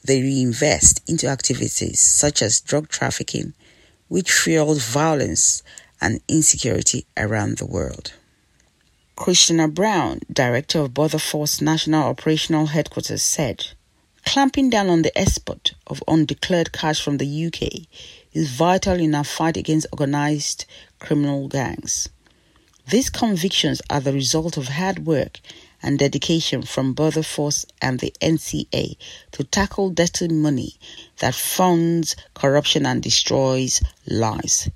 they 0.06 0.22
reinvest 0.22 1.02
into 1.10 1.28
activities 1.28 2.00
such 2.00 2.42
as 2.42 2.62
drug 2.62 2.88
trafficking, 2.88 3.54
which 4.08 4.32
fuels 4.32 4.82
violence 4.86 5.62
and 6.00 6.22
insecurity 6.30 7.06
around 7.18 7.58
the 7.58 7.66
world. 7.66 8.14
Christina 9.18 9.68
Brown, 9.68 10.22
director 10.32 10.80
of 10.80 10.94
Border 10.94 11.20
Force 11.20 11.60
National 11.60 12.04
Operational 12.04 12.68
Headquarters, 12.68 13.22
said 13.22 13.68
Clamping 14.26 14.70
down 14.70 14.90
on 14.90 15.02
the 15.02 15.18
export 15.18 15.74
of 15.88 16.04
undeclared 16.08 16.72
cash 16.72 17.02
from 17.02 17.18
the 17.18 17.46
UK 17.46 17.88
is 18.34 18.52
vital 18.52 19.00
in 19.00 19.14
our 19.14 19.24
fight 19.24 19.58
against 19.58 19.88
organized 19.92 20.66
criminal 21.00 21.48
gangs. 21.48 22.08
These 22.90 23.10
convictions 23.10 23.82
are 23.90 24.00
the 24.00 24.14
result 24.14 24.58
of 24.58 24.68
hard 24.68 25.06
work 25.06 25.40
and 25.84 26.00
dedication 26.00 26.62
from 26.62 26.94
Border 26.94 27.24
Force 27.24 27.66
and 27.82 28.00
the 28.00 28.14
NCA 28.22 28.96
to 29.32 29.44
tackle 29.44 29.90
dirty 29.90 30.28
money 30.28 30.76
that 31.20 31.36
funds 31.36 32.16
corruption 32.34 32.86
and 32.86 33.02
destroys 33.02 33.82
lives. 34.08 34.70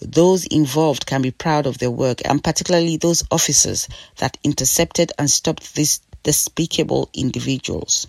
Those 0.00 0.46
involved 0.46 1.06
can 1.06 1.22
be 1.22 1.30
proud 1.30 1.66
of 1.66 1.78
their 1.78 1.90
work, 1.90 2.20
and 2.24 2.44
particularly 2.44 2.96
those 2.96 3.24
officers 3.30 3.88
that 4.18 4.36
intercepted 4.44 5.12
and 5.18 5.30
stopped 5.30 5.74
these 5.74 6.00
despicable 6.22 7.08
individuals. 7.14 8.06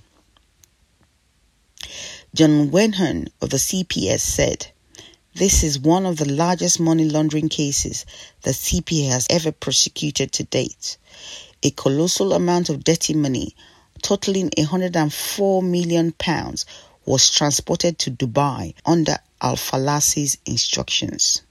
John 2.35 2.69
Wenham 2.69 3.27
of 3.41 3.49
the 3.51 3.55
CPS 3.55 4.19
said, 4.19 4.67
This 5.35 5.63
is 5.63 5.79
one 5.79 6.05
of 6.05 6.17
the 6.17 6.29
largest 6.29 6.81
money 6.81 7.05
laundering 7.05 7.47
cases 7.47 8.05
the 8.41 8.49
CPA 8.51 9.09
has 9.09 9.25
ever 9.29 9.53
prosecuted 9.53 10.33
to 10.33 10.43
date. 10.43 10.97
A 11.63 11.71
colossal 11.71 12.33
amount 12.33 12.67
of 12.67 12.83
dirty 12.83 13.13
money, 13.13 13.55
totaling 14.01 14.51
104 14.57 15.63
million 15.63 16.11
pounds, 16.11 16.65
was 17.05 17.29
transported 17.29 17.97
to 17.99 18.11
Dubai 18.11 18.73
under 18.85 19.17
Al 19.41 19.55
Falasi's 19.55 20.37
instructions. 20.45 21.41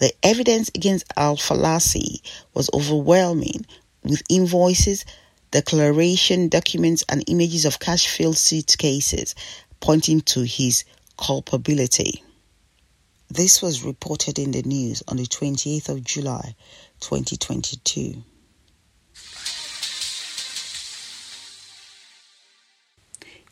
The 0.00 0.12
evidence 0.24 0.72
against 0.74 1.04
Al 1.16 1.36
Falasi 1.36 2.20
was 2.52 2.68
overwhelming, 2.74 3.64
with 4.02 4.24
invoices 4.28 5.04
declaration 5.52 6.48
documents, 6.48 7.04
and 7.08 7.22
images 7.28 7.64
of 7.64 7.78
cash 7.78 8.08
filled 8.08 8.38
suitcases 8.38 9.36
pointing 9.80 10.20
to 10.22 10.42
his 10.42 10.84
culpability. 11.16 12.24
This 13.30 13.62
was 13.62 13.84
reported 13.84 14.38
in 14.38 14.50
the 14.50 14.62
news 14.62 15.02
on 15.06 15.18
the 15.18 15.26
28th 15.26 15.88
of 15.88 16.04
July 16.04 16.56
2022. 17.00 18.22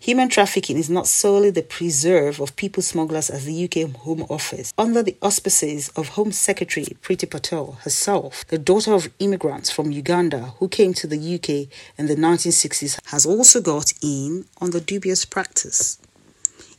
Human 0.03 0.31
trafficking 0.31 0.79
is 0.79 0.89
not 0.89 1.07
solely 1.07 1.51
the 1.51 1.63
preserve 1.63 2.41
of 2.41 2.57
people 2.57 2.83
smugglers 2.83 3.29
as 3.29 3.45
the 3.45 3.65
UK 3.65 3.95
Home 3.97 4.25
Office, 4.31 4.73
under 4.79 5.03
the 5.03 5.15
auspices 5.21 5.91
of 5.91 6.09
Home 6.09 6.33
Secretary 6.33 6.87
Priti 7.03 7.29
Patel 7.29 7.73
herself, 7.83 8.47
the 8.47 8.57
daughter 8.57 8.95
of 8.95 9.11
immigrants 9.19 9.71
from 9.71 9.93
Uganda 9.93 10.55
who 10.59 10.69
came 10.69 10.95
to 10.95 11.07
the 11.07 11.19
UK 11.19 11.71
in 11.99 12.07
the 12.07 12.17
1960s, 12.17 12.99
has 13.11 13.27
also 13.27 13.61
got 13.61 13.93
in 14.03 14.47
on 14.59 14.71
the 14.71 14.81
dubious 14.81 15.27
practice. 15.27 15.99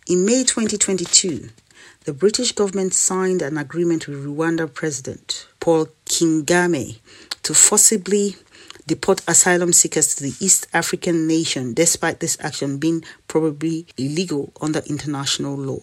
In 0.08 0.26
May 0.26 0.44
2022, 0.44 1.50
the 2.06 2.14
British 2.14 2.54
government 2.54 2.96
signed 2.96 3.44
an 3.44 3.56
agreement 3.56 4.08
with 4.08 4.26
Rwanda 4.26 4.74
President 4.74 5.46
Paul 5.60 5.90
Kagame 6.06 6.98
to 7.44 7.54
forcibly 7.54 8.38
deport 8.92 9.22
asylum 9.26 9.72
seekers 9.72 10.14
to 10.14 10.22
the 10.22 10.36
East 10.42 10.68
African 10.74 11.26
nation, 11.26 11.74
despite 11.74 12.20
this 12.20 12.36
action 12.42 12.78
being 12.78 13.02
probably 13.30 13.86
illegal 13.96 14.52
under 14.60 14.80
international 14.80 15.56
law. 15.56 15.80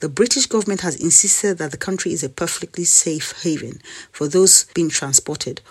The 0.00 0.10
British 0.10 0.44
government 0.44 0.82
has 0.82 0.96
insisted 0.96 1.56
that 1.56 1.70
the 1.70 1.78
country 1.78 2.12
is 2.12 2.22
a 2.22 2.28
perfectly 2.28 2.84
safe 2.84 3.42
haven 3.42 3.80
for 4.12 4.28
those 4.28 4.66
being 4.74 4.90
transported, 4.90 5.62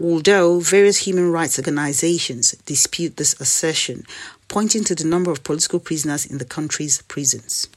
although 0.00 0.58
various 0.58 1.06
human 1.06 1.30
rights 1.30 1.58
organizations 1.58 2.52
dispute 2.64 3.18
this 3.18 3.38
assertion, 3.38 4.06
pointing 4.48 4.84
to 4.84 4.94
the 4.94 5.04
number 5.04 5.30
of 5.30 5.44
political 5.44 5.80
prisoners 5.80 6.24
in 6.24 6.38
the 6.38 6.46
country's 6.46 7.02
prisons 7.02 7.68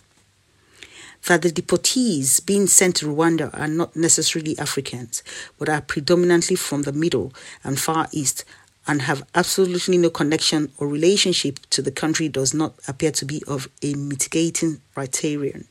that 1.28 1.42
the 1.42 1.52
deportees 1.52 2.44
being 2.46 2.68
sent 2.68 2.98
to 2.98 3.06
Rwanda 3.06 3.58
are 3.58 3.68
not 3.68 3.96
necessarily 3.96 4.58
Africans, 4.58 5.24
but 5.58 5.70
are 5.70 5.82
predominantly 5.82 6.56
from 6.56 6.84
the 6.84 6.94
Middle 6.94 7.34
and 7.64 7.80
Far 7.80 8.08
East 8.12 8.44
and 8.88 9.04
have 9.04 9.26
absolutely 9.36 9.98
no 9.98 10.10
connection 10.10 10.72
or 10.78 10.88
relationship 10.88 11.60
to 11.70 11.82
the 11.82 11.92
country 11.92 12.28
does 12.28 12.54
not 12.54 12.74
appear 12.88 13.12
to 13.12 13.26
be 13.26 13.44
of 13.48 13.70
a 13.84 13.94
mitigating 13.94 14.82
criterion. 14.94 15.68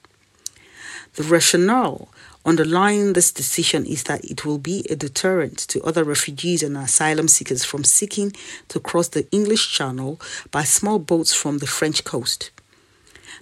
The 1.14 1.24
rationale 1.24 2.08
underlying 2.44 3.12
this 3.12 3.32
decision 3.32 3.84
is 3.84 4.04
that 4.04 4.24
it 4.24 4.44
will 4.44 4.58
be 4.58 4.86
a 4.88 4.96
deterrent 4.96 5.58
to 5.58 5.82
other 5.82 6.04
refugees 6.04 6.62
and 6.62 6.76
asylum 6.76 7.28
seekers 7.28 7.64
from 7.64 7.84
seeking 7.84 8.32
to 8.68 8.80
cross 8.80 9.08
the 9.08 9.28
English 9.32 9.72
Channel 9.72 10.20
by 10.50 10.62
small 10.62 10.98
boats 10.98 11.34
from 11.34 11.58
the 11.58 11.66
French 11.66 12.04
coast. 12.04 12.50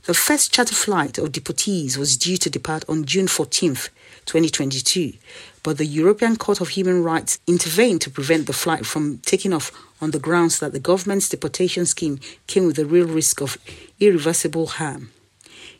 The 0.08 0.14
first 0.14 0.54
charter 0.54 0.74
flight 0.74 1.18
of 1.18 1.32
deportees 1.32 1.98
was 1.98 2.16
due 2.16 2.38
to 2.38 2.48
depart 2.48 2.82
on 2.88 3.04
June 3.04 3.28
14, 3.28 3.74
2022, 4.24 5.12
but 5.62 5.76
the 5.76 5.84
European 5.84 6.36
Court 6.36 6.62
of 6.62 6.70
Human 6.70 7.04
Rights 7.04 7.38
intervened 7.46 8.00
to 8.00 8.10
prevent 8.10 8.46
the 8.46 8.54
flight 8.54 8.86
from 8.86 9.18
taking 9.18 9.52
off 9.52 9.70
on 10.00 10.12
the 10.12 10.18
grounds 10.18 10.60
that 10.60 10.72
the 10.72 10.80
government's 10.80 11.28
deportation 11.28 11.84
scheme 11.84 12.20
came 12.46 12.64
with 12.64 12.78
a 12.78 12.86
real 12.86 13.06
risk 13.06 13.42
of 13.42 13.58
irreversible 14.00 14.68
harm. 14.68 15.10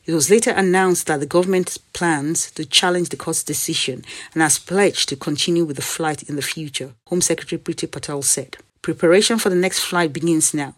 It 0.05 0.12
was 0.12 0.29
later 0.29 0.51
announced 0.51 1.07
that 1.07 1.21
the 1.21 1.27
government 1.27 1.79
plans 1.95 2.51
to 2.51 2.67
challenge 2.67 3.09
the 3.09 3.17
court's 3.17 3.43
decision 3.43 4.05
and 4.35 4.43
has 4.43 4.59
pledged 4.59 5.09
to 5.09 5.17
continue 5.17 5.64
with 5.64 5.77
the 5.77 5.83
flight 5.97 6.23
in 6.25 6.37
the 6.37 6.43
future, 6.43 6.93
Home 7.07 7.23
Secretary 7.23 7.59
Priti 7.59 7.91
Patel 7.91 8.21
said. 8.21 8.59
Preparation 8.83 9.38
for 9.38 9.49
the 9.49 9.57
next 9.57 9.81
flight 9.81 10.12
begins 10.12 10.53
now. 10.53 10.75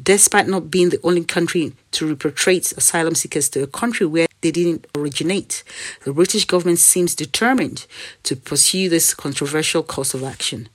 Despite 0.00 0.48
not 0.48 0.70
being 0.70 0.88
the 0.88 1.00
only 1.02 1.24
country 1.24 1.74
to 1.92 2.14
repatriate 2.14 2.76
asylum 2.78 3.14
seekers 3.14 3.50
to 3.50 3.62
a 3.62 3.66
country 3.66 4.06
where 4.06 4.26
they 4.40 4.50
didn't 4.50 4.86
originate, 4.96 5.62
the 6.04 6.14
British 6.14 6.46
government 6.46 6.78
seems 6.78 7.14
determined 7.14 7.86
to 8.22 8.34
pursue 8.34 8.88
this 8.88 9.12
controversial 9.12 9.82
course 9.82 10.14
of 10.14 10.24
action. 10.24 10.68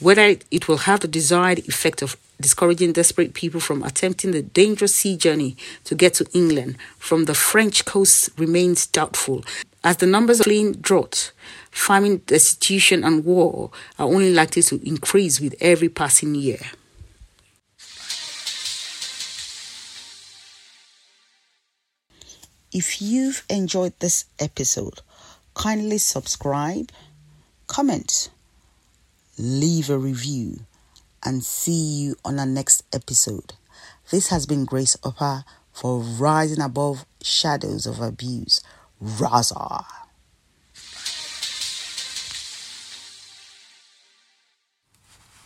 Whether 0.00 0.36
it 0.50 0.66
will 0.66 0.78
have 0.78 1.00
the 1.00 1.08
desired 1.08 1.58
effect 1.60 2.00
of 2.00 2.16
discouraging 2.40 2.92
desperate 2.92 3.34
people 3.34 3.60
from 3.60 3.82
attempting 3.82 4.32
the 4.32 4.42
dangerous 4.42 4.94
sea 4.94 5.16
journey 5.16 5.56
to 5.84 5.94
get 5.94 6.14
to 6.14 6.26
England 6.32 6.76
from 6.98 7.26
the 7.26 7.34
French 7.34 7.84
coast 7.84 8.30
remains 8.38 8.86
doubtful, 8.86 9.44
as 9.84 9.98
the 9.98 10.06
numbers 10.06 10.40
of 10.40 10.44
fleeing 10.44 10.72
drought, 10.72 11.32
famine, 11.70 12.22
destitution, 12.26 13.04
and 13.04 13.24
war 13.24 13.70
are 13.98 14.06
only 14.06 14.32
likely 14.32 14.62
to 14.62 14.80
increase 14.88 15.38
with 15.38 15.54
every 15.60 15.88
passing 15.90 16.34
year. 16.34 16.60
If 22.72 23.02
you've 23.02 23.44
enjoyed 23.50 23.92
this 23.98 24.24
episode, 24.38 25.02
kindly 25.52 25.98
subscribe, 25.98 26.90
comment, 27.66 28.30
leave 29.38 29.90
a 29.90 29.98
review, 29.98 30.60
and 31.22 31.44
see 31.44 31.72
you 31.72 32.16
on 32.24 32.38
our 32.38 32.46
next 32.46 32.84
episode. 32.90 33.52
This 34.10 34.28
has 34.28 34.46
been 34.46 34.64
Grace 34.64 34.96
Upper 35.04 35.44
for 35.70 36.00
Rising 36.00 36.62
Above 36.62 37.04
Shadows 37.20 37.84
of 37.86 38.00
Abuse. 38.00 38.62
Raza. 39.02 39.84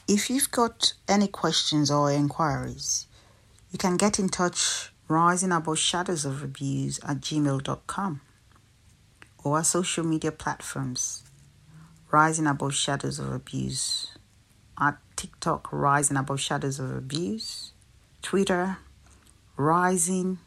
If 0.07 0.31
you've 0.31 0.53
got 0.53 0.93
any 1.09 1.27
questions 1.27 1.91
or 1.91 2.13
inquiries, 2.13 3.09
You 3.73 3.79
can 3.79 3.97
get 3.97 4.19
in 4.19 4.29
touch 4.29 4.93
rising 5.09 5.53
above 5.53 5.79
shadows 5.79 6.25
of 6.25 6.43
abuse 6.43 6.99
at 7.07 7.21
gmail.com 7.21 8.21
or 9.45 9.57
our 9.57 9.65
social 9.65 10.05
media 10.05 10.33
platforms. 10.33 11.23
Rising 12.11 12.47
above 12.47 12.75
shadows 12.75 13.19
of 13.19 13.33
abuse 13.33 14.17
at 14.81 14.99
TikTok 15.17 15.73
rising 15.73 16.17
above 16.17 16.41
shadows 16.41 16.79
of 16.79 16.95
abuse, 16.95 17.73
Twitter 18.23 18.79
rising 19.57 20.39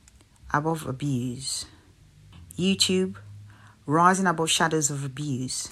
above 0.53 0.85
abuse, 0.85 1.65
YouTube 2.57 3.15
rising 3.85 4.27
above 4.27 4.49
shadows 4.49 4.89
of 4.91 5.03
abuse 5.03 5.69